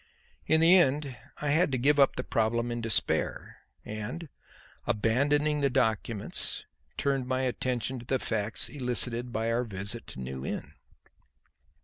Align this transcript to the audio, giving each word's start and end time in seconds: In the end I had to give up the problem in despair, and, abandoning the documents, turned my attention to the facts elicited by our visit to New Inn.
In 0.47 0.61
the 0.61 0.75
end 0.77 1.15
I 1.43 1.49
had 1.49 1.71
to 1.73 1.77
give 1.77 1.99
up 1.99 2.15
the 2.15 2.23
problem 2.23 2.71
in 2.71 2.81
despair, 2.81 3.57
and, 3.85 4.29
abandoning 4.87 5.61
the 5.61 5.69
documents, 5.69 6.65
turned 6.97 7.27
my 7.27 7.41
attention 7.41 7.99
to 7.99 8.05
the 8.07 8.17
facts 8.17 8.67
elicited 8.67 9.31
by 9.31 9.51
our 9.51 9.63
visit 9.63 10.07
to 10.07 10.19
New 10.19 10.43
Inn. 10.43 10.73